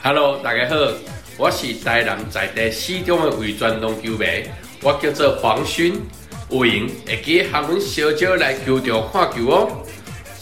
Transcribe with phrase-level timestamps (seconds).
[0.00, 0.76] Hello，大家好，
[1.36, 4.26] 我是台南在地四中的伪传龙球迷，
[4.80, 6.00] 我叫做黄勋，
[6.50, 9.82] 有闲会记喊阮小招来球场看球哦。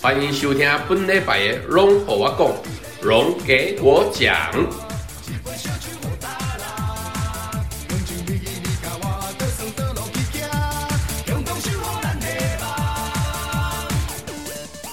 [0.02, 4.85] 欢迎收听本礼拜的龙和我讲，龙给我讲。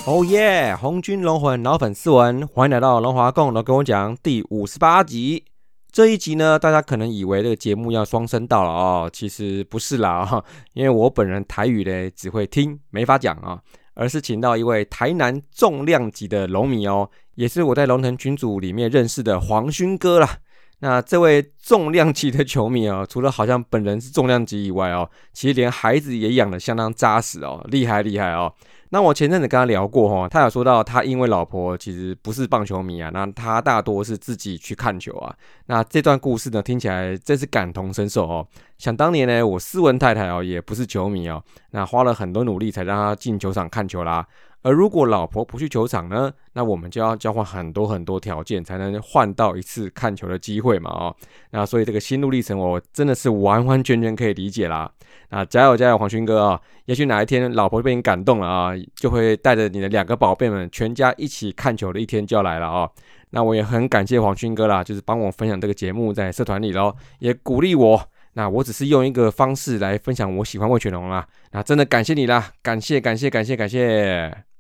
[0.06, 0.76] 哦耶！
[0.76, 5.46] 红军龙魂老粉丝文，欢迎来到龙华共来跟我讲第五十八集。
[5.94, 13.62] 这一集呢，大家可能以为这个节目要双声道了哦，其实不是啦哈，因为我本人台语呢只会听，没法讲啊，
[13.94, 20.40] 而是请到一位台南重量级的龙迷哦，也是我在龙腾群组里面认识的黄勋哥啦。
[20.84, 28.54] 那这位重量级的球迷哦， 除了好像本人是重量级以外哦，其实连孩子也养得相当扎实哦，厉害厉害哦。
[28.90, 35.34] 那我前阵子跟他聊过哈，他有说到他因为老婆其实不是棒球迷啊，那他大多是自己去看球啊。
[35.68, 38.46] 那这段故事呢，听起来真是感同身受哦。
[38.78, 44.28] 想当年呢，我斯文太太哦也不是球迷哦，那花了很多努力才让他进球场看球啦。
[44.64, 51.16] 而如果老婆不去球场呢，那我们就要交换很多很多条件，才能换到一次看球的机会嘛哦。
[51.52, 54.92] 那所以这个心路历程，我真的是完完全全可以理解啦。
[55.30, 56.62] 那加油加油，黄勋哥啊！
[56.86, 62.90] 也许哪一天老婆被你感动了啊，就会带着你的两个宝贝们，全家一起看球的一天就要来了啊！
[63.32, 68.02] 那我也很感谢黄勋哥啦，就是帮我分享这个节目在社团里喽，也鼓励我。
[68.36, 71.28] 那我只是用一个方式来分享我喜欢魏全龙啦。
[71.52, 74.53] 那真的感谢你啦，感谢感谢感谢感谢。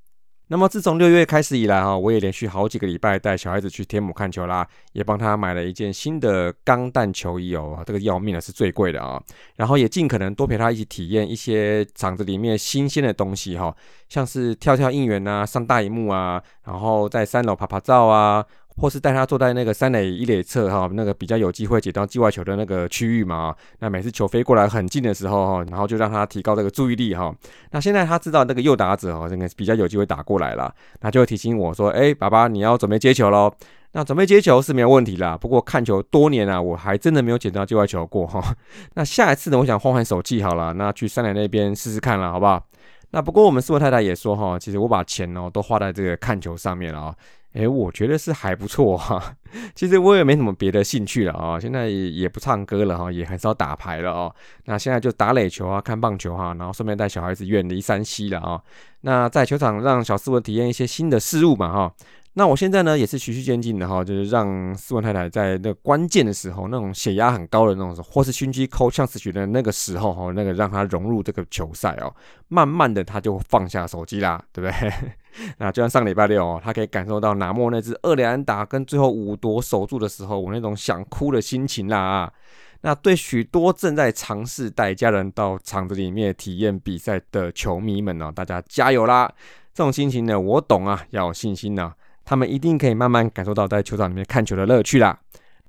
[0.53, 9.19] 那么自从六月开始以来哈，我也连续好几个礼拜带小孩子去天母看球啦，也帮他买了一件新的钢弹球衣哦，这个要命的是最贵的啊。
[9.55, 13.75] 然后也尽可能多陪他一起体验一些场子里面新鲜的东西哈，
[14.09, 18.45] 像是跳跳应援啊，上大荧幕啊，然后在三楼拍拍照啊。
[18.77, 23.56] 或是带他坐在那个三垒一垒侧哈，那个比较有机会捡到界外球的那个区域嘛。
[23.79, 27.34] 那每次球飞过来很近的时候哈，然后就让他提高这个注意力哈。
[27.72, 33.53] 那现在他知道那个右打者哈，应该比较有机会打过来了，那就会提醒我说：“哎，爸爸，你要准备接球喽。”
[33.95, 35.38] 那准备接球是没有问题啦。
[35.38, 38.44] 不过看球多年啊，我还真的没有捡到界外球过哈。
[38.95, 42.66] 那下一次呢，我想换换手气好了，那去三垒那边试试看了，好不好？
[43.11, 47.16] 那不过我们四位太太也说哈，其实我把钱哦都花在这个看球上面了啊。
[47.53, 49.36] 哎，我觉得是还不错哈。
[49.75, 54.34] 其实我也没什么别的兴趣了啊，现在也不唱歌了哈，也很少打牌了哦。
[54.66, 58.62] 那现在就打垒球啊，看棒球哈，然后顺便带小孩子远离山西了啊。
[59.02, 61.94] 那在球场让小斯文体验一些新的事物嘛哈。
[62.35, 72.11] 那我现在呢也是循序渐进的哈，就是让斯文太太在那关键的时候，那种血压很高的那种，或是心肌扣呛死去的那个时候哈，那个让她融入这个球赛哦，
[72.47, 74.93] 慢慢的他就放下手机啦，对不对？
[75.59, 82.33] 那就像上礼拜六哦，他可以感受到拿莫那只二连打跟最后五夺守住的时候，我那种想哭的心情啦啊！
[82.81, 89.31] 那对许多正在尝试带家人到场子里面体验比赛的球迷们呢，大家加油啦！
[89.73, 91.93] 这种心情呢，我懂啊，要有信心呐。
[92.25, 95.19] 他们一定可以慢慢感受到在球场里面看球的乐趣啦。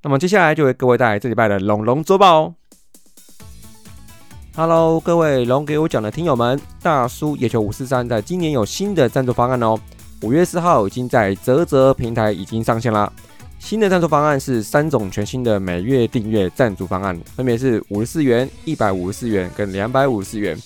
[0.02, 2.54] 那么接下来就为各位带来这礼拜的龙龙周报哦。
[4.56, 9.76] Hello，各位龙给我讲的听友们，大叔野球五四三在今年有新的赞助方案哦。
[10.22, 13.12] 五月四号已经在泽泽平台已经上线啦。
[13.58, 20.56] 新的赞助方案是三种全新的每月订阅赞助方案，分别是五十四元、一百五十四元跟两百五十四元。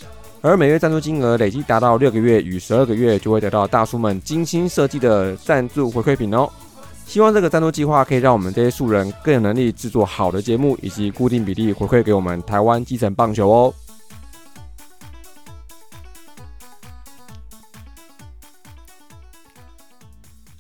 [0.48, 6.48] 而每月赞助金额累计达到六个月与十二个月，就会得到大叔们精心设计的赞助回馈品哦。
[7.04, 13.74] 希望这个赞助计划可以让我们这些素人更有能力制作好的节目，以及固定比例回馈给我们台湾基层棒球哦。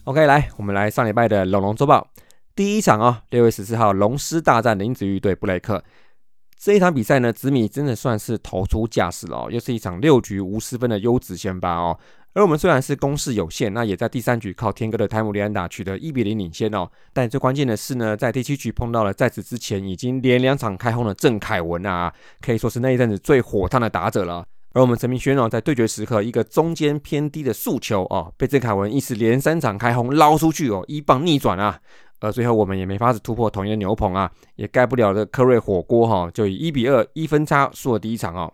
[0.04, 2.06] OK，来，我们来上礼拜的龙龙周报
[2.54, 5.82] 第一场啊，六月十四号龙狮大战林子玉对布雷克。
[6.60, 11.96] 这一场比赛呢，紫米真的算是投出架势了，又是一场六局无失分的优质先发哦。
[12.34, 16.88] 而我们虽然是攻势有限，那也在第三局靠天哥的泰姆利安达取得一比零领先哦。
[17.12, 24.44] 但最关键的是呢，在第七局碰到了在此之前已经连两场开轰的郑凯文啊，可以说是那一阵子最火烫的打者了。
[24.72, 31.80] 而我们陈明轩哦，在对决时刻一个中间偏低的速球哦，被郑凯文一时连三场开轰捞出去哦，一棒逆转啊。
[32.20, 38.52] 而最后我们也没法子突破统一的牛棚啊，也盖不了的科瑞火锅哈，就以一比二一分差输了第一场哦。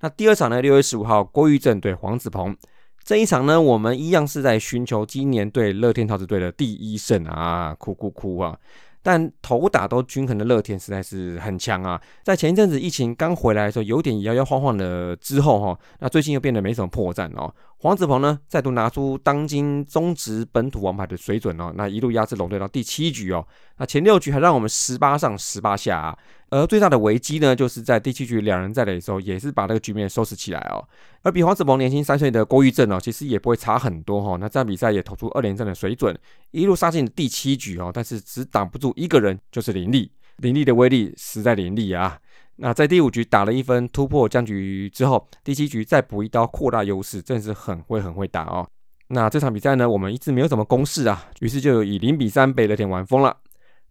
[0.00, 0.60] 那第二场呢？
[0.60, 2.56] 六月十五号郭玉正对黄子鹏
[3.04, 8.56] 这一场呢，我们一样是在寻求今年对乐天桃子队的第一胜啊，哭哭哭啊！
[9.04, 17.52] 但头打都均衡的乐天实在是很强啊，在前一阵子疫情刚回来的时候有点摇摇晃晃的之后哈，那最近又变得没什么破绽哦。
[17.82, 23.44] 黄子鹏呢，再度拿出当今中职本土王牌的水准哦，那一路压制龙队到第七局哦，
[23.76, 26.16] 那前六局还让我们十八上十八下啊，
[26.50, 30.86] 而最大的危机呢，就是在第七局两人在垒的时候，也是把这个局面收拾起来哦。
[31.22, 36.16] 而比黄子鹏年轻三岁的郭玉正哦，其实也不会差很多哈，那这场比赛也投出二连胜的水准，
[36.52, 42.16] 一路杀进第七局哦，但是只挡不住一个人，就是林立，林立的威力实在林立啊。
[42.56, 48.66] 那在第五局打了一分突破僵局之后，第七局再补一刀扩大优势，真是很会很会打哦。
[49.08, 53.36] 那这场比赛呢，我们一直没有什么攻势啊，于是就以零比三被乐天玩疯了。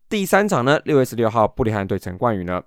[0.09, 2.61] 第三场呢，六月十六号布里汉对陈冠宇呢，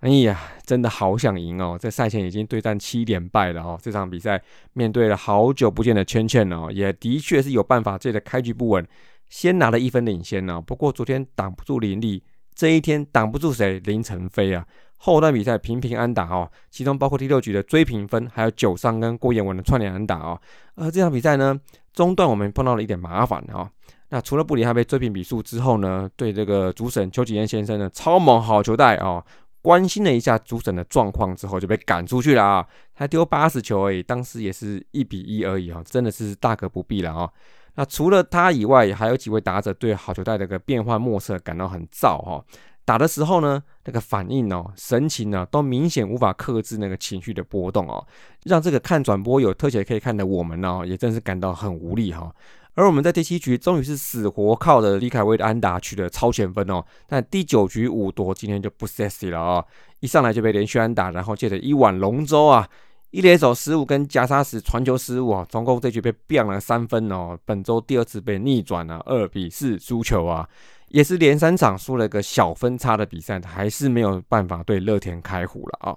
[0.00, 1.76] 哎呀，真的好想赢哦！
[1.78, 4.40] 在赛前已经对战七连败了哦，这场比赛
[4.72, 8.86] 面对了好久不见的圈圈哦，也的确是有办法借着开局不稳，
[9.28, 10.60] 先拿了一分领先呢。
[10.60, 12.22] 不过昨天挡不住林立，
[12.54, 13.78] 这一天挡不住谁？
[13.80, 14.66] 林晨飞啊！
[15.02, 20.38] 后段比赛频频安打哦，其中包括第六局的追平分，还有九上跟郭彦文的串联安打哦。
[20.74, 21.58] 而这场比赛呢，
[21.94, 23.66] 中段我们碰到了一点麻烦哦。
[24.10, 29.24] 那除了布里汉被追平比数之后呢，对这个主审邱启彦先生呢，超猛好球带哦，
[29.62, 37.30] 关心了一下主审的状况之后就被赶出去了啊，才丢八十球而已，当时也是一比一而已哈，真的是大可不必了啊。
[37.76, 42.44] 那除了他以外，还有几位打者对好球带的个变幻莫测感到很燥哈。
[42.84, 48.04] 打的时候呢，那个反应哦，神情呢，都明显无法克制那个情绪的波动哦，
[48.44, 52.34] 让这个看转播有特写可以看的我们呢，也真是感到很无力哈。
[52.74, 59.64] 而我们在第七局终于是死活靠着李凯威的安打取得超前分哦，但第九局五夺今天就不 sexy 了啊，
[60.00, 62.66] 一上来就被连续安打，然后接着一碗龙舟啊，
[63.10, 70.48] 一连手失误跟加沙时传球失误啊，总共这局被变了三分哦，本周第二次被逆转了，二比四输球啊。
[70.90, 75.96] 也是连三场输了个小分差的比赛，还是没有办法对乐天开胡了啊。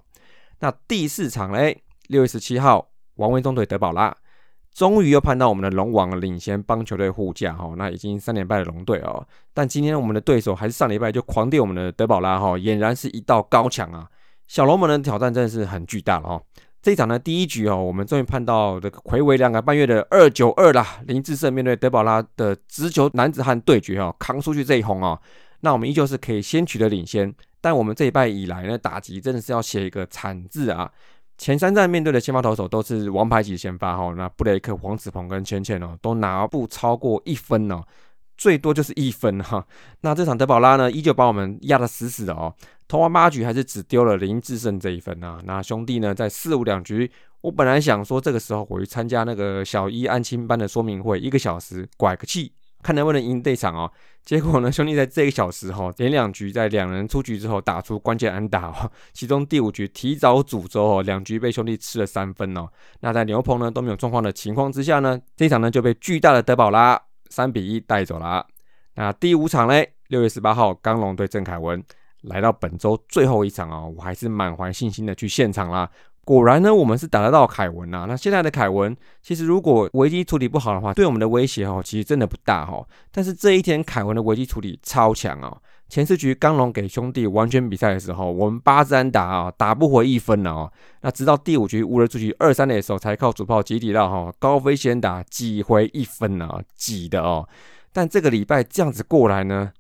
[0.60, 4.16] 那第四场嘞，六月十七号，王威中队德保拉
[4.74, 7.74] 终于又盼到我们的龙王领先帮球队护驾哈。
[7.78, 14.07] 那已经三连败的龙队哦，但今天我们的对手还是上礼拜就狂电我们的德保拉哈，俨然是一道高墙啊。
[14.48, 16.42] 小龙门的挑战真的是很巨大了哈。
[16.83, 21.00] 这一场呢，第一局哦，我们终于盼到这个魁违两个半月的二九二啦。
[21.07, 25.18] 林志胜面对德保拉的直球男子汉对决哦，扛出去这一轰哦，
[25.62, 27.33] 那我们依旧是可以先取得领先。
[27.62, 30.91] 但我们这一败以来呢，打击真的是要写一个惨字啊！
[31.38, 37.81] 前三战面对的先发投手都是王牌级先发哈，那布雷克、黄子鹏跟芊芊哦，都拿不超过一分哦。
[38.36, 39.65] 最多就是一分哈，
[40.01, 42.53] 那这场德保拉呢，依旧把我们压得死死的哦。
[42.88, 45.39] 投完八局还是只丢了林志胜这一分啊。
[45.45, 53.91] 那兄弟呢，在四五两局，我本来想说这个时候我去参加那个小一安亲班的说明会，一个小时拐个气，看能不能赢这场哦。
[54.24, 62.68] 结果呢，兄弟在这个小时哈，连两局在两人出局之后打出关键安打哦， 其中第五局提早煮粥哦，两局被兄弟吃了三分哦。
[63.01, 67.01] 那在牛棚呢都没有状况的情况之下呢，这场呢就被巨大的德保拉。
[67.29, 68.45] 三比一带走了。
[68.94, 71.83] 那第五场嘞，六月十八号，刚龙对郑凯文
[72.24, 75.90] 来到本周最后一场啊，我还是满怀信心的去现场啦。
[76.25, 78.06] 果然呢，我们是打得到凯文啊。
[78.08, 82.81] 那现在的凯文，其实如果危机处理不好的话，对我们的威胁哦，其实真的不大哈。
[83.12, 85.58] 但是这一天，凯文的危机处理超强哦。
[85.90, 90.72] 前四局刚龙给兄弟完全比赛的时候，我们八支安打啊，打不回一分了哦。
[91.02, 97.48] 那直到第五局无人出局二三垒的时候，才靠主炮集体到哈高飞先打挤回一分啊，挤的哦。
[97.92, 99.72] 但这个礼拜这样子过来呢，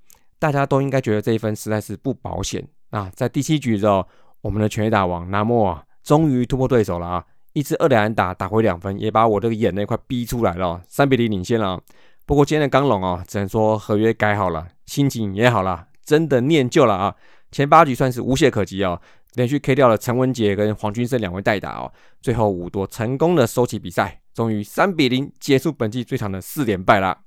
[0.43, 3.09] 大家都应该觉得这一分实在是不保险啊。
[3.15, 4.05] 在第七局的时候，
[4.41, 11.79] 我们的全垒打王纳莫啊，终于突破对手了啊，一支二连打打回两分，也把我这个眼泪快逼出来了，三比零领先了。
[12.25, 15.87] 不过今天的刚龙啊，只能说合约改好了，心情也好了。
[16.03, 17.15] 真的念旧了啊！
[17.49, 18.99] 前八局算是无懈可击哦，
[19.35, 21.89] 连续 K 掉了陈文杰跟黄军生两位代打哦，
[22.21, 27.19] 最后五多成功的收起比赛，终于三比零结束本季最长的四连败了。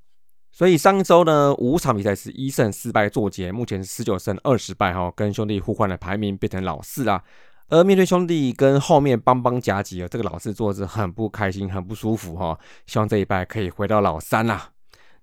[0.56, 7.22] 所以上周呢五场比赛是一胜四败作结，目前是十九胜二十败哈，跟兄弟互换的排名变成老四啦。
[7.68, 12.58] 而面对兄弟跟后面邦邦夹击啊，这个老四做是很不开心，很不舒服哈。
[12.86, 14.70] 希望这一败可以回到老三啦。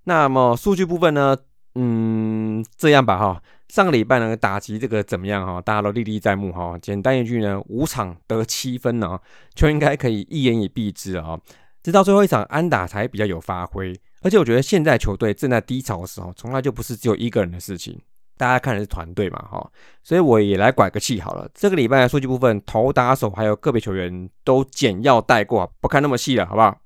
[0.03, 1.35] 那么数据部分呢？
[1.73, 5.59] 嗯，这样吧哈，上个礼拜呢打击这个怎么样哈？
[5.59, 6.77] 大家都历历在目哈。
[6.79, 9.19] 简单一句呢，五场得七分呢，
[9.55, 11.39] 就应该可以一言以蔽之啊。
[11.83, 17.99] 直到最后一场安打才比较有发挥，而且我觉得现在球队正在低潮的时候，从来就不是只有一个人的事情，
[18.37, 19.69] 大家看的是团队嘛哈。
[20.01, 21.47] 所以我也来拐个气好了。
[21.53, 26.79] 这个礼拜的数据部分，投打手还有个别球员都简要带过，不看那么细了，好不好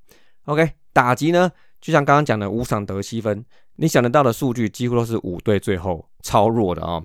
[0.45, 3.45] ？OK，打击呢，就像刚刚讲的五场得七分。
[3.79, 6.99] 你想得到的数据几乎都是五队最后超弱的啊！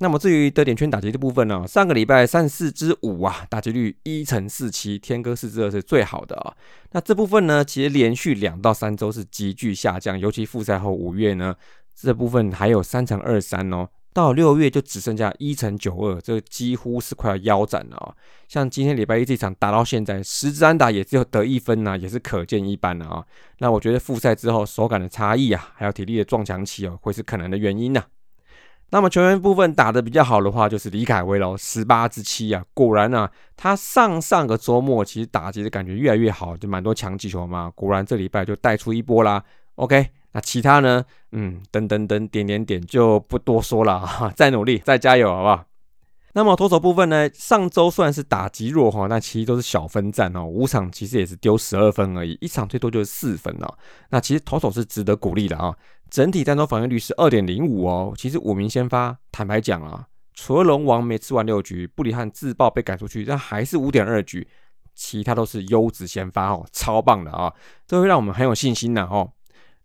[0.00, 6.54] 那么至于得点圈打击的部分呢，上个礼拜三四支五啊，打击率一乘四七，天哥四支二是最好的啊。
[6.92, 11.54] 那这部分呢，其实连续两到三周是急剧下降，尤其复赛后五月呢，
[11.94, 13.88] 这部分还有三乘二三哦。
[14.14, 18.14] 到六月就只剩下一乘九二，这几乎是快要腰斩了啊！
[18.48, 23.24] 像今天礼拜一这场打到现在，十支安打也只有得一分呐，也是可见一斑了啊！
[23.58, 28.02] 那我觉得复赛之后手感的差异啊，还有体力的撞墙期哦，会是可能的原因呐。
[28.90, 39.42] 那么球员部分打得比较好的话，就是李凯威喽，十八之七啊，果然啊，他上上个周末其实打击的感觉越来越好，就蛮多强击球嘛，果然这礼拜就带出一波啦。
[39.76, 40.08] OK。
[40.32, 41.02] 那其他呢？
[41.32, 45.64] 嗯，等等等点点点就不多说了哈，再努力，再加油，好不好？
[46.34, 47.28] 那么投手部分呢？
[47.32, 53.74] 上周虽然是打击弱哈，但其实都是小分战哦，五场其实也是丢十二分而已，一场最多就是四分哦。
[54.10, 55.74] 那其实投手是值得鼓励的啊，
[56.10, 58.12] 整体单周防御率是二点零五哦。
[58.16, 64.46] 其实五名先发，坦白讲啊，除了龙王没吃完六局，布里汉自爆被赶出去，但还是五点二局，
[64.94, 67.52] 其他都是优质先发哦，超棒的啊，
[67.86, 69.32] 这会让我们很有信心的哦。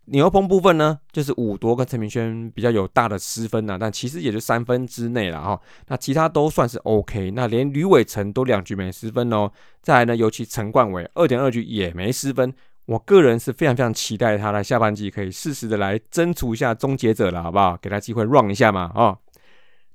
[0.06, 5.58] 牛棚部分呢，就是五夺跟陈明轩比较有大的失分呐，但其实也就三分之内了哈。
[5.88, 9.50] 那其他都算是 OK，那连吕伟成都两局没失分哦。
[9.80, 12.52] 再来呢，尤其陈冠伟二点二局也没失分，
[12.86, 17.78] 我个人是非常非常期待他的下半季可以适时的来争除一下终结者了，好不好？
[17.80, 19.18] 给他机会 run 一下嘛，哦。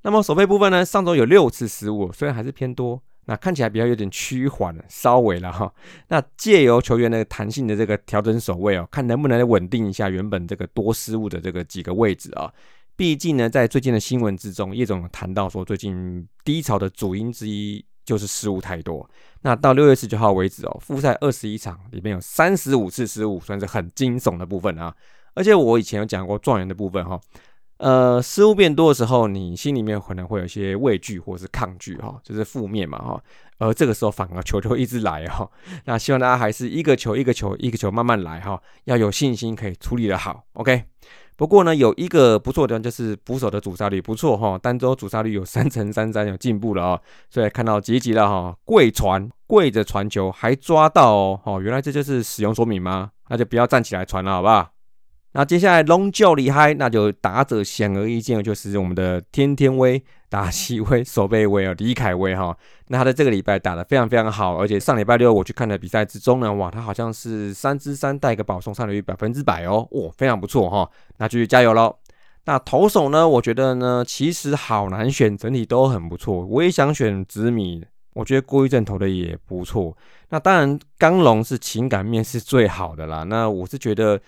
[0.01, 3.01] 那么守备部分呢，上周有六次失误，虽然还是偏多。
[3.29, 5.71] 那看起来比较有点趋缓，稍微了哈。
[6.07, 12.51] 那借由球员的弹性的这个调整守卫哦，看能不能稳定一下原本这个多失误的这个几个位置啊。
[12.95, 19.07] 毕竟呢，在最近的新闻之中，叶总谈到说，最近低潮的主因之一就是失误太多。
[19.41, 24.91] 那到六月十九号为止哦，复赛二十一场里面有三十五次失误，算是很惊悚的部分啊。
[25.35, 27.21] 而且我以前有讲过状元的部分哈。
[27.79, 33.21] 呃，失误变多的时候，你心里面可能会有一些畏惧或者是抗拒哈，就是负面嘛哈。
[33.57, 35.49] 而这个时候反而球就一直来哈。
[35.85, 40.43] 那希望大家还是一个球一个球一个球慢慢来哈，要有信心可以处理的好。
[40.53, 40.83] OK。
[41.37, 46.99] 不过呢，有一个不错的地方就是捕手的主杀率不错哈，单周主杀率有三乘三三有进步了啊。
[47.29, 53.11] 所以看到积极了哈，跪传跪着传球还抓到哦，哦，原来这就是使用说明吗？
[53.29, 54.69] 那就不要站起来传了，好不好？
[55.33, 62.57] 那接下来龙就厉害，那就打者显而易见就是我们的天天威打西威守备威啊李凯威哈。
[62.87, 70.89] 那他在这个礼拜打的非常非常好，而且上礼拜六我去看的比赛之中呢，哇，他好像是三支三带个保送上垒率百分之百哦，哇，非常不错哈。
[71.17, 71.95] 那继续加油喽。
[72.45, 76.43] 那投手呢，我觉得呢其实好难选，整体都很不错。
[76.43, 79.95] 我也想选紫米，我觉得郭玉正投的也不错。
[80.29, 83.21] 那当然刚龙是情感面是最好的啦。
[83.21, 84.19] 那我是觉得。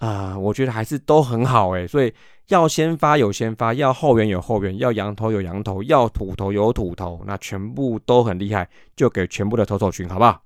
[0.00, 2.12] 啊，我觉得还是都很好诶，所以
[2.48, 8.66] 要先发有先发，要后援有后援，要羊头有羊头，要土头有土头，那全部都很厉害，
[8.96, 10.42] 就给全部的投手群，好不好？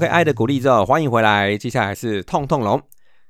[0.00, 1.54] ？OK，爱的鼓励之后，欢迎回来。
[1.58, 2.80] 接下来是痛痛龙。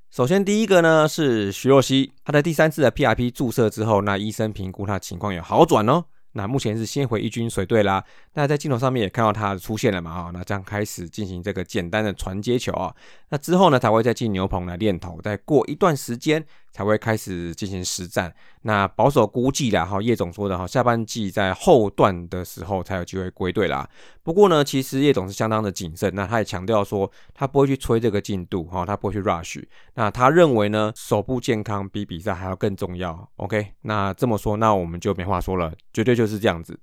[0.09, 6.05] 首先第一个呢是徐若曦，她的第三次的 PRP 注射之后，那医生评估她情况有好转哦。
[6.35, 8.05] 那目前是先回一军水队啦。
[8.35, 10.15] 那在镜头上面也看到她出现了嘛？
[10.15, 12.95] 哈，那这样开始进行这个简单的传接球啊。
[13.31, 18.33] 那之后呢，才会再进牛棚来练投，再过一段时间才会开始进行实战。
[18.63, 23.89] 那保守估计啦，哈，叶总说的哈，下半季在后段的时候才有机会归队啦。
[24.23, 29.63] 不过呢，其实叶总是相当的谨慎，那他也强调说，他不会去催这个进度，哈，他不会去 rush。
[29.95, 33.29] 那他认为呢，手部健康比比赛还要更重要。
[33.37, 36.79] OK，那这么说，那我们就没话说了，绝对就是这样子。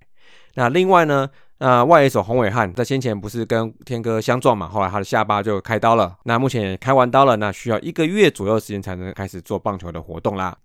[0.58, 1.30] 那另外呢？
[1.60, 4.68] 那外野手洪伟汉在先前不是跟天哥相撞嘛？
[4.68, 6.16] 后来他的下巴就开刀了。
[6.24, 10.56] 那目前也开完刀了，那需要一个月左右时间才能开始做棒球的活动啦。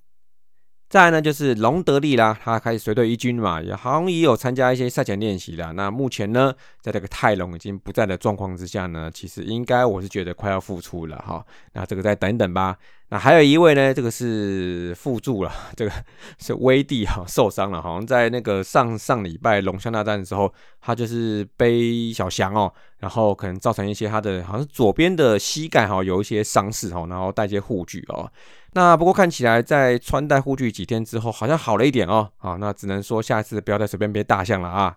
[0.90, 5.72] 再呢，就是隆德利啦，他开始随队一军嘛，也好像也有参加一些赛前练习啦。
[5.72, 11.42] 那目前呢，在这个泰隆已经不在的状况之下呢，其实应该我是觉得快要复出了哈。
[11.72, 12.76] 那这个再等等吧。
[13.12, 15.92] 那还有一位呢，这个是副助了，这个
[16.38, 20.50] 是威帝哈受伤了，好像在那个上上礼拜龙象大战的时候，
[20.80, 28.26] 他就是背小翔哦，然后可能造成一些他的好像是左边的膝盖哈有一些伤势哦，然后带些护具哦。
[28.72, 32.30] 那不过看起来在穿戴护具几天之后，好像好了一点哦。
[32.38, 34.96] 好，那只能说下次不要再随便背大象了啊。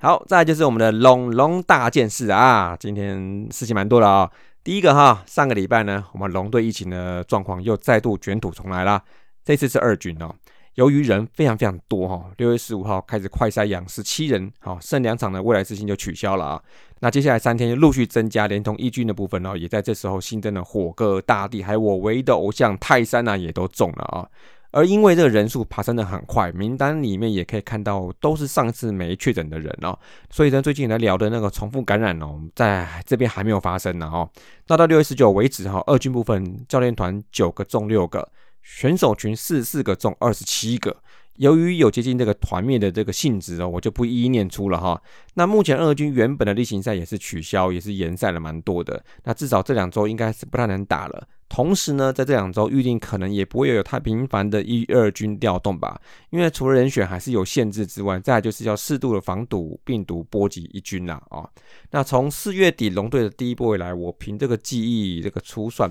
[0.00, 4.28] 好，再就是我们的龙龙大件事啊，今天事情蛮多的啊。
[4.66, 9.00] 第一个哈，上个礼拜呢，我们龙队疫情的状况又再度卷土重来啦。
[9.44, 10.34] 这次是二军哦，
[10.74, 16.60] 由于人非常非常多哈，六月十五号开始快筛阳十七人，好，剩两场的未来之星就取消了啊。
[16.98, 24.26] 那接下来三天就陆续增加，连同一军的部分哦，也在这时候新增了火哥大地，还有我唯一的偶像泰山呢，也都中了啊。
[24.76, 34.28] 而因为这个人数爬升的很快，名单里面也可以看到都是上次没确诊的人哦，所以呢，最近来聊的那个重复感染哦，在这边还没有发生呢哦。
[34.66, 38.30] 那到六月十九为止哈，二军部分教练团九个中六个，
[38.62, 40.94] 选手群四四个中二十七个。
[41.38, 45.00] 由于有接近这个团灭的这个性质哦，我就不一一念出了哈。
[45.34, 49.02] 那目前二军原本的例行赛也是取消，也是延赛了蛮多的。
[49.24, 51.28] 那至少这两周应该是不太能打了。
[51.48, 56.00] 同时呢，在这两周预定可能也不会有太频繁的一二军调动吧，
[56.30, 61.48] 因为除了人选还是有限制之外，再就是要适度的防堵病毒波及一军啦啊。
[61.92, 65.88] 那从四月底龙队的第一波以来，我凭这个记忆这个粗算。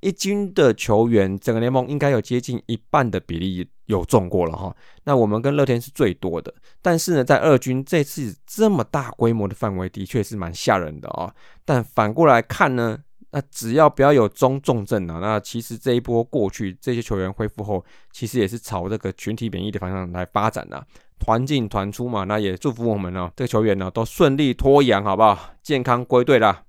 [0.00, 4.74] 一军的球员，整个联盟应该有接近一半的比例有中过了哈。
[5.04, 11.34] 那我们跟乐天是最多的，但是呢，在二军这次这么大规模的范围，的确是蛮吓人的啊。
[11.64, 12.98] 但反过来看呢，
[13.30, 20.86] 那只要不要有中重症啊，那其实这一波过去，这些球员恢复后，其实也是朝这个群体免疫的方向来发展的，
[21.18, 22.24] 团进团出嘛。
[22.24, 25.54] 那也祝福我们呢，这个球员呢都顺利脱阳，好不好？
[25.62, 26.62] 健康归队啦。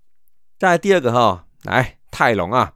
[0.58, 2.74] 再来第二个哈，来泰隆啊。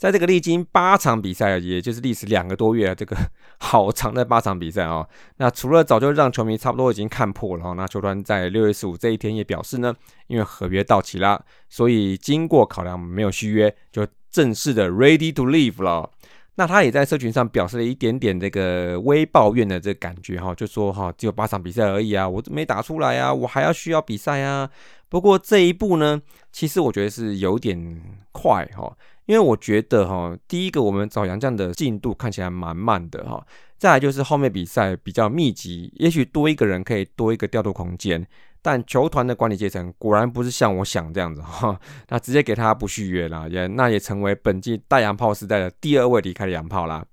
[0.00, 3.14] 在这个历经八场比赛，也就是历时两个多月，这个
[3.60, 5.06] 好长的八场比赛啊。
[5.36, 9.94] 那除了早就让球迷差不多已经看破了，那球团在六月十五这一天也表示呢，
[10.26, 11.38] 因为合约到期啦，
[11.68, 16.08] 所以经过考量没有续约，就正式的 ready to leave 了。
[16.54, 24.70] 那他也在社群上表示了一点点这个微抱怨的这感觉哈，就说哈，只有八场比赛而已啊，我没打出来啊，我还要需要比赛啊。
[25.10, 28.00] 不过这一步呢，其实我觉得是有点
[28.32, 28.96] 快哈。
[29.30, 33.46] 因为我觉得哈，第一个我们找杨将的进度看起来蛮慢的哈，
[33.78, 38.26] 再来就是后面比赛比较密集，也许多一个人可以多一个调度空间，
[38.60, 41.78] 但球团的管理阶层果然不是像我想这样子哈，
[42.10, 47.06] 那直接给他不续约了，也那也成为本季大洋炮时代的第二位离开的洋炮啦。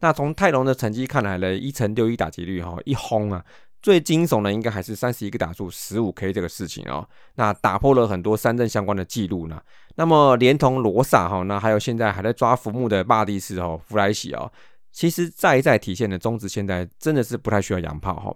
[0.00, 3.42] 那从泰隆的成绩看来呢，一乘六一打击率哈，一轰啊。
[3.82, 9.60] 最惊悚的应该还是三十一个打数十五 K 这个事情哦，那打破了很多三振相关的记录呢。
[9.96, 14.50] 那么连同罗萨哈，那还有现在还在抓浮木的巴蒂斯哦，弗莱喜哦，
[14.92, 18.34] 其实再一再体现的中职现在真的是不太需要洋炮哈。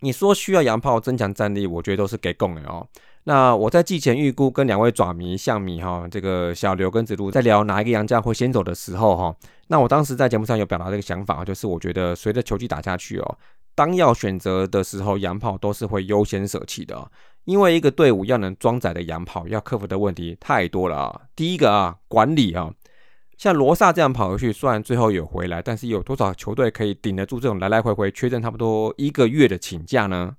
[0.00, 2.86] 你说需要洋炮增强战力，我觉得都是给供的哦。
[3.24, 9.36] 那我在季前预估跟两位爪迷象迷哈，这个小刘跟子路在聊哪一个洋将会先走的时候哈，
[9.66, 13.38] 那我当时在节目上有表达这个想法，就是我觉得随着球季打下去哦。
[13.78, 17.08] 当要选择的时候，洋炮都是会优先舍弃的，
[17.44, 21.20] 因为一个队伍要能装载的洋炮，要克服的问题太多了啊。
[21.36, 22.74] 第一个啊，管理啊，
[23.36, 30.34] 像罗萨这样跑回去，虽然最后有回来，但是有多少球队可以顶得住这种来来回回缺阵差不多一个月的请假呢？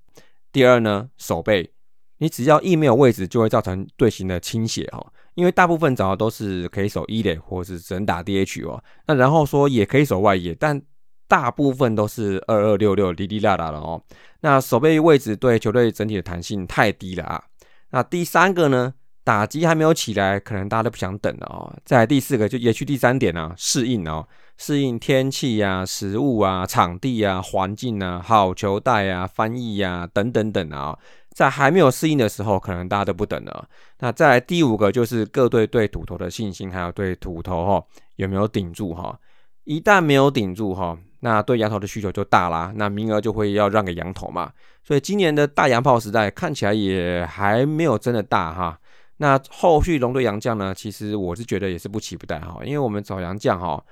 [0.51, 1.71] 第二呢，守备，
[2.17, 8.83] 你只要一没有位置，就会造成队形的倾斜哈，因为大部分找的都是可以守一垒，或是只能打 DH 哦。
[9.07, 10.81] 那然后说也可以守外野，但
[11.29, 14.01] 大部分都是二二六六滴滴答答的哦，
[14.41, 17.43] 那守备位置对球队整体的弹性太低了啊。
[17.91, 21.71] 那第三个呢，打击还没有起来，可能大家都不想等了哦。
[21.85, 30.97] 再来第四个就也去第三点呢，适应哦，适应天气呀、食物啊、场地啊、环境啊、好球带啊、翻译呀等等等啊，
[31.35, 33.69] 在还没有适应的时候，可能大家都不等了。
[33.99, 39.19] 那再来第五个就是各队对土头的信心，还有对土头哈有没有顶住哈？
[39.65, 40.97] 一旦没有顶住哈。
[41.21, 44.51] 那对羊头的需求就大啦，那名额就会要让给羊头嘛，
[44.83, 48.79] 所以今年的大洋炮时代看起来也还没有真的大哈。
[49.17, 53.83] 那后续龙队洋将呢，其实我是觉得也是不期不待哈，因为我们找洋将哈，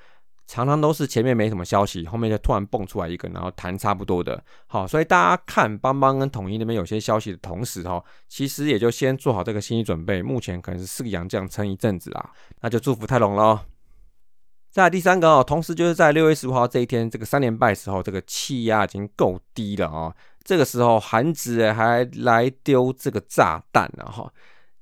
[0.47, 13.59] 常常都是前面没什么消息，后面就突然蹦出来一个，然后谈差不多的，好，所以大家看邦邦跟统一那边有些消息的同时哈，其实也就先做好这个心理准备，目前可能是四个洋将撑一阵子啦，那就祝福泰隆喽。
[14.71, 20.13] 再第三个哦，同时就是在六月十五号这一天，这个三连败时候，这个气压已经够低了啊。
[20.43, 24.31] 这个时候韩子还来丢这个炸弹了哈，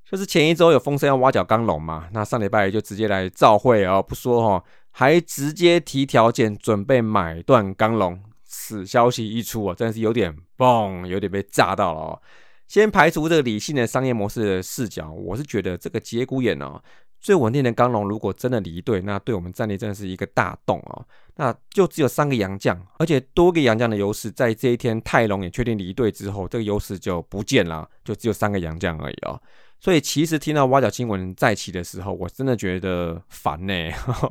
[0.08, 8.22] 就是前一周有风声要挖角钢龙嘛，那上礼拜就直接来召会啊，不说哈，还直接提条件准备买断钢龙。
[8.44, 12.22] 此消息一出啊，真的是有点嘣，有点被炸到了哦。
[12.68, 16.80] 先排除这个理性的商业模式的视角，我是觉得这个节骨眼哦。
[17.20, 21.04] 最稳定的钢龙如果真的离队，那对我们战力真的是一个大洞哦。
[21.36, 29.40] 那就只有三个洋将，而且多个洋将的优势，在这一天泰隆也确定离队之后，这个优势就不见了，就只有三个洋将而已哦。
[29.78, 33.74] 所以其实听到挖角新闻再起的时候，我真的觉得烦呢，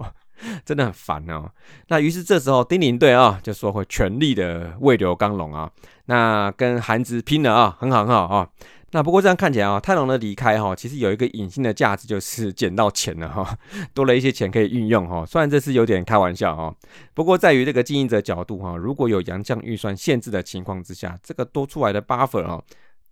[0.66, 1.52] 真的很烦哦。
[1.90, 5.70] 那于是这时候丁宁队啊就说会全力的喂流刚龙啊，
[6.06, 8.50] 那跟韩子拼了啊，很好很好啊。
[8.96, 13.58] 那不过这样看起来啊，泰隆的离开哈，其实有一个隐性的价值，就是捡到钱了哈，
[13.94, 15.26] 多了一些钱可以运用哈。
[15.26, 16.74] 虽然这是有点开玩笑哈，
[17.14, 22.64] 不过在于这个经营者角度哈，如果有洋将预算限制的情况之下，这个多出来的 buffer 啊。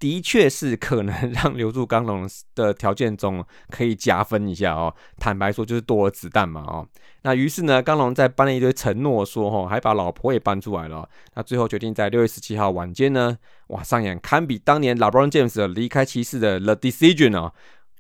[0.04, 4.94] 的确是可能 让留住刚龙的条件中可以加分一下哦。
[5.18, 6.86] 坦白说，就是多了子弹嘛哦。
[7.22, 11.08] 那于是呢，刚龙在搬了一堆承诺，说哦，还把老婆也搬出来了。
[11.36, 13.38] 那最后决定在六月十七号晚间呢，
[13.68, 17.54] 哇，上演堪比当年 LeBron James 离开骑士的 The Decision 哦。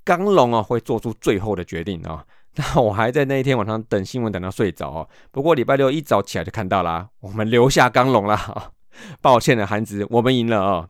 [0.04, 2.26] 刚龙哦会做出最后的决定啊。
[2.56, 5.08] 那我还在那一天晚上等新闻等到睡着哦。
[5.32, 8.74] 不过礼拜六一早起来就看到啦，我们留下刚龙 了。
[9.22, 10.90] 抱歉的韩子，我们赢了哦。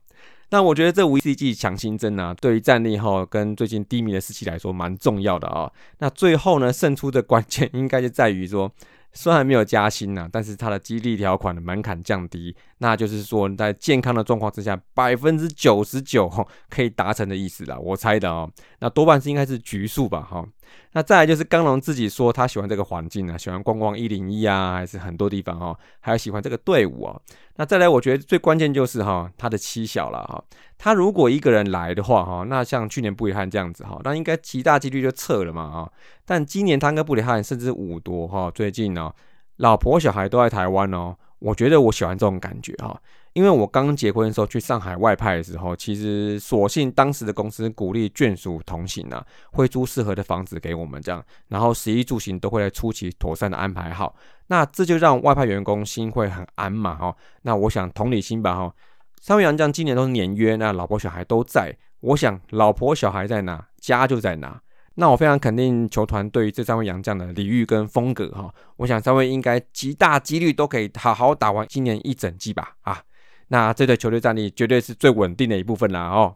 [0.53, 5.71] 那我觉得这五 C G 强心针啊，对于战力哈跟最近低迷的士气来说蛮重要的啊。
[5.97, 8.71] 那最后呢，胜出的关键应该就在于说。
[9.15, 16.29] 虽然没有加薪呐，但是它的激励条款的门槛降低，那就是说在健康的状况之下，百分之九十九
[16.69, 17.79] 可以达成的意思啦。
[17.79, 20.45] 我猜的哦，那多半是应该是局数吧哈。
[20.91, 27.17] 那再来就是刚龙自己说他喜欢这个环境啊，喜欢逛逛一零一啊，还是很多地方哈，还有喜欢这个队伍啊。
[27.55, 30.43] 那再来，我觉得最关键就是哈他的妻小了哈。
[30.77, 35.89] 他如果一个人来的话哈，那像去年布里汉这样子哈，那应该极大几率就撤了嘛啊。
[36.25, 39.09] 但今年他跟布里汉甚至五多哈，最近呢，
[39.57, 41.15] 老婆小孩都在台湾哦。
[41.43, 42.97] 我觉得我喜欢这种感觉哈，
[43.33, 54.15] 因为我刚结婚的时候去上海外派的时候，其实所幸当时的公司鼓励眷属同行啊，会租适合的房子给我们这样，然后食衣住行都会在初期妥善的安排好，
[54.47, 57.13] 那这就让外派员工心会很安嘛哈。
[57.41, 58.73] 那我想同理心吧哈，
[59.19, 64.61] 三位杨将今年都是年约，那老婆小孩都在，我想老婆小孩在哪，家就在哪。
[64.95, 73.01] 那我非常肯定球团对于这三位洋将的礼遇跟风格哈，我想三位应该极大几率都可以好好打完今年一整季吧啊，
[73.47, 76.35] 那这对球队战力绝对是最稳定的一部分啦哦。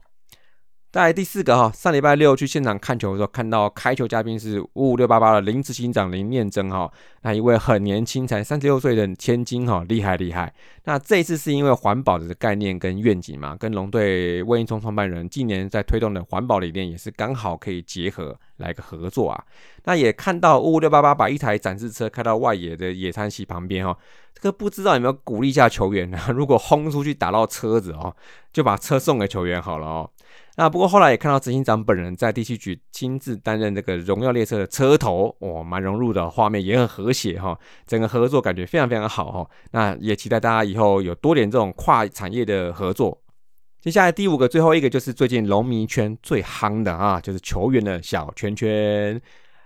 [0.89, 6.89] 在第四个哈，上礼拜六去现场看球的时候，看到开球嘉宾是五五六八八的林执行长林念真哈，
[7.23, 10.51] 那一位很年轻，才三十六岁的千金哈，厉害厉害。
[10.85, 19.43] 那这一次是因为环保的概念跟愿景嘛，跟龙队魏应聪创办人近年在推动的环保理念也是刚好可以结合来个合作啊。
[19.83, 23.95] 那也看到五五六八八把一台展示车开到外野的野餐席旁边哈，
[24.33, 26.17] 这个不知道有没有鼓励一下球员呢？
[26.33, 28.15] 如果轰出去打到车子哦，
[28.53, 30.09] 就把车送给球员好了哦。
[30.59, 39.47] 那不过后来也看到执行长本人在第七局亲自担任这个荣耀列车的车头，哇，蛮融入的画面也很和谐哈，整个合作感觉非常非常好哈。
[39.69, 43.21] 那也期待大家以后有多点这种跨产业的合作。
[43.79, 49.21] 接下来第五个最后一个就是最近龙迷圈最夯的啊，就是球员的小圈圈，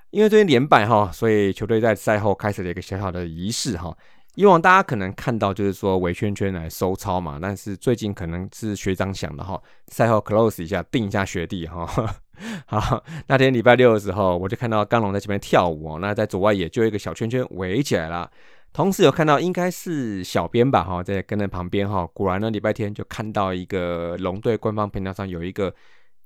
[0.09, 3.95] 因为最近连败哈，所以球队在赛后开始了一个小小的仪式哈。
[4.35, 11.85] 以往大家可能看到就是说围圈圈来收操嘛，但是最近可能是学长想的哈，赛后 close 一下定一下学弟哈。
[12.65, 18.29] 好，那天礼拜六的时候，我就看到刚龙在前面跳舞哦，那在左外野就一个小圈圈围起来了，
[18.73, 25.73] 同时有看到应该是小编吧哈，在跟在旁边哈，果然呢礼拜天就看到一个龙队官方频道上有一个。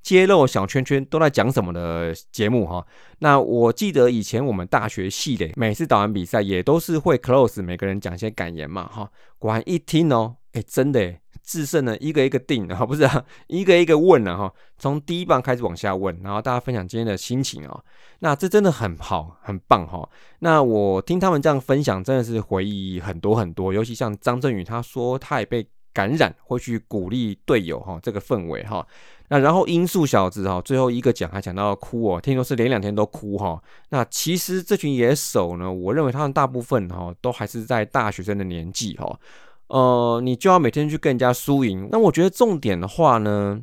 [0.06, 2.86] 揭露小圈圈都在讲什么的节目哈？
[3.18, 9.10] 那我记得以前我们大学系的每次打完比赛也都是会 close 每个人讲一些感言嘛哈。
[9.40, 11.12] 果然一听哦，哎真的
[11.44, 14.54] 制胜呢一个一个定啊， 不是啊一个一个问了哈。
[14.78, 17.84] 从第一棒开始往下问，然后大家分享今天的心情啊。
[18.20, 20.08] 那这真的很好，很棒哈。
[20.38, 23.74] 那我听他们这样分享，真的是回忆很多很多。
[23.74, 28.86] 尤其像张振宇，他说他也被感染，会去鼓励队友哈，这个氛围哈。
[29.30, 33.62] 那然后音速小子哈，最后一个讲还讲到哭哦，听说是连两天都哭哈。
[33.90, 39.20] 那其实这群野手呢，我认为他们大部分哈都还是在大学生的年纪哈。
[39.68, 41.90] 呃，你就要每天去跟人家输赢。
[41.92, 43.60] 那我觉得重点的话呢，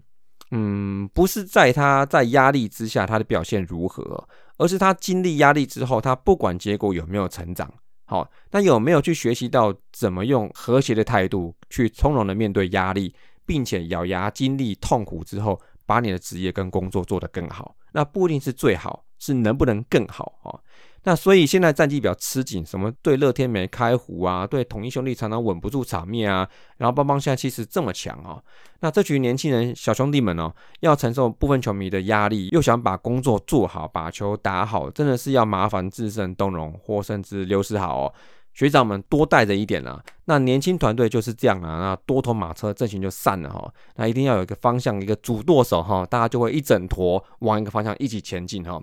[0.51, 4.27] 嗯，不是在他在压力之下他的表现如何，
[4.59, 7.73] 而是他经历压力之后，他不管结果有没有成长，
[8.07, 13.15] 好，那有没有去学习到怎么用和谐的态度去从容的面对压力。
[13.47, 20.59] 并且咬牙经历痛苦之后，把你的职业跟工作做得更好，那不一定是最好，是能不能更好啊？
[21.05, 28.41] 那所以现在战绩比较吃紧，什么对乐天没开胡啊，对统一兄弟常常稳不住场面啊，然后邦邦现在气势这么强啊，
[28.79, 38.15] 那这群年轻人小兄弟们哦，要承受部分球迷的压力，又想把工作做好，把球打好，真的是要麻烦自身动容或甚至流失好哦。
[38.53, 40.03] 学长们多带着一点啊。
[40.27, 43.73] 那年轻团队就是这样啊，那多头马车阵型就散了哈。
[43.97, 48.83] 那一定要有一个方向，一个主舵手哈，大家就会一整坨往一个方向一起前进哈。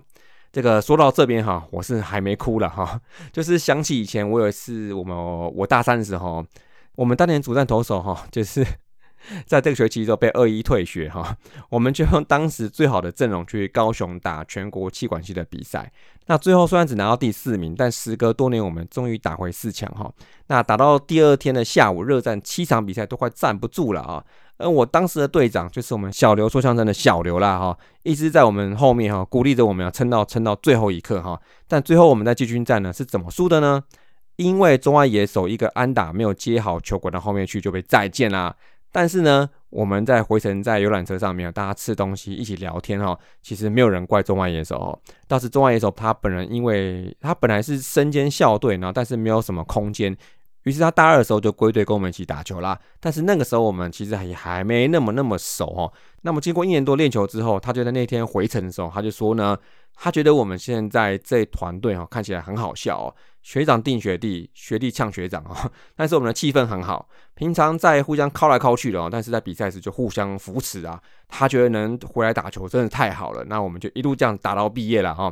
[0.52, 3.00] 这个说到这边哈，我是还没哭了哈，
[3.32, 5.16] 就是想起以前我有一次我们
[5.54, 6.44] 我大三的时候，
[6.96, 8.66] 我们当年主战投手哈，就是。
[9.46, 11.36] 在这个学期之后被二一退学哈，
[11.70, 15.90] 我们就用当时最好的阵容去高雄打全国气管系的比赛。
[16.26, 20.12] 那最后虽然只拿到第四名，但时隔多年，我们终于打回四强哈。
[20.46, 24.24] 那打到第二天的下午，热战七场比赛都快站不住了啊。
[24.58, 31.40] 而我当时的队长就是我们小刘说相声的小刘啦哈，一直在我们后面哈，鼓励着我们要撑到撑到最后一刻哈。
[31.66, 33.82] 但最后我们在季军战呢是怎么输的呢？
[34.36, 38.54] 因为中外野手一个安打没有接好球滚到后面去，就被再见啦。
[38.92, 44.98] 但是呢，我们在回程在游览车上面，大家吃东西一起聊天哈，其实没有人怪中外野手哦，
[45.28, 50.16] 倒是中外野手他本人，因为他本来是身兼校队呢，但是没有什么空间，
[50.64, 52.78] 于是他大二的时候就归队跟我们一起打球啦。
[52.98, 55.92] 但是那个时候我们其实还还没那么那么熟哦。
[56.22, 59.56] 那么经过一年多练球之后，他就在那天回程的时候，他就说呢。
[60.02, 65.54] 他觉得我们现在这团队哈看起来很好笑哦，学长定学弟，学弟呛学长哦，
[65.94, 70.98] 但是我们的气氛很好，平常在互相靠来靠去的哦，但是在比赛时就互相扶持啊。
[71.28, 75.30] 他觉得能回来打球真的太好了，那我们就一路这样打到毕业了哈。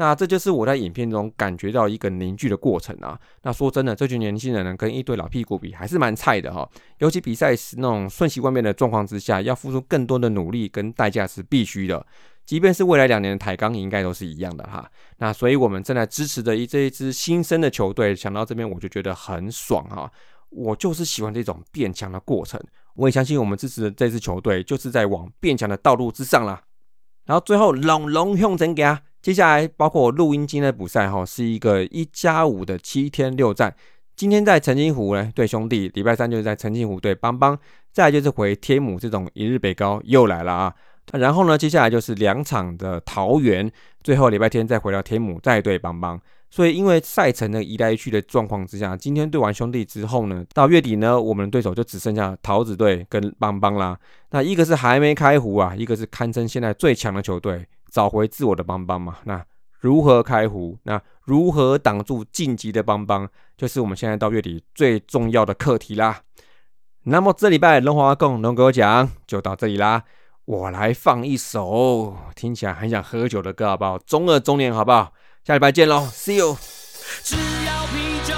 [0.00, 3.20] 那这就是我在影片中感觉到一个凝聚的过程啊。
[3.42, 6.66] 那说真的，这群年轻人呢跟一堆老屁股比还是蛮菜的哈，
[7.00, 12.06] 尤其比赛时那种瞬息万变的状况之下，要付出更多的努力跟代价是必须的。
[12.46, 14.90] 即便是未来两年的台钢，应该都是一样的哈。
[15.18, 18.16] 那所以，我们正在支持的一这一支新生的球队。
[18.16, 20.10] 想到这边，我就觉得很爽哈。
[20.48, 22.58] 我就是喜欢这种变强的过程。
[22.94, 26.62] 我也相信，我们支持的这支球队就是在往变强的道路之上啦。
[27.26, 29.02] 然后最后，龙龙向前给啊。
[29.22, 33.74] 接下来，包括录音今天的补赛哈，是一个一加五的七天六战。
[34.16, 37.58] 今天在澄清湖呢对兄弟，礼拜三就是在澄清湖对邦邦，
[37.92, 40.74] 再就是回天母这种一日北高又来了啊。
[41.12, 43.70] 然后呢，接下来就是两场的桃园，
[44.02, 46.20] 最后礼拜天再回到天母再对邦邦。
[46.50, 53.98] 所以因为赛程的一来一去的状况之下，今天对完兄弟之后呢，到月底呢，我们的对手就只剩下桃子队跟邦邦啦。
[54.30, 59.18] 那一个是还没开胡啊，一个是堪称现在最强的球队，找回自我的邦邦嘛。
[59.24, 59.44] 那
[59.80, 60.78] 如何开胡？
[60.84, 66.20] 那如何挡住晋级的邦邦，就是我们现在到月底最重要的课题啦。
[67.04, 70.04] 那么这礼拜龙华共龙哥讲就到这里啦。
[70.44, 73.98] 我来放一首听起来很想喝酒的歌，好不好？
[73.98, 75.12] 中二中年，好不好？
[75.44, 76.56] 下礼拜见喽，See you。
[77.22, 78.34] 只要啤酒